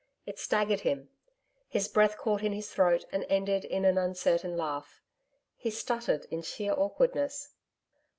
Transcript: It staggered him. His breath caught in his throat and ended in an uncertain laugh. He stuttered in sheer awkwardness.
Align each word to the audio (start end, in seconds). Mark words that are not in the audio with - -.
It 0.25 0.39
staggered 0.39 0.79
him. 0.79 1.09
His 1.69 1.87
breath 1.87 2.17
caught 2.17 2.41
in 2.41 2.53
his 2.53 2.71
throat 2.73 3.05
and 3.11 3.23
ended 3.29 3.63
in 3.63 3.85
an 3.85 3.99
uncertain 3.99 4.57
laugh. 4.57 4.99
He 5.55 5.69
stuttered 5.69 6.25
in 6.31 6.41
sheer 6.41 6.73
awkwardness. 6.73 7.53